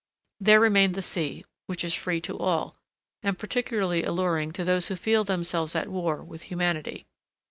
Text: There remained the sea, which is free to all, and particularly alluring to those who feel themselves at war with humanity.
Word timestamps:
There 0.39 0.59
remained 0.59 0.95
the 0.95 1.03
sea, 1.03 1.45
which 1.67 1.83
is 1.83 1.93
free 1.93 2.21
to 2.21 2.35
all, 2.39 2.75
and 3.21 3.37
particularly 3.37 4.03
alluring 4.03 4.51
to 4.53 4.63
those 4.63 4.87
who 4.87 4.95
feel 4.95 5.23
themselves 5.23 5.75
at 5.75 5.89
war 5.89 6.23
with 6.23 6.41
humanity. 6.49 7.05